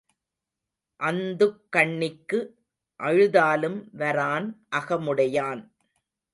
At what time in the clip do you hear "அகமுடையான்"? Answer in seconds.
4.75-5.61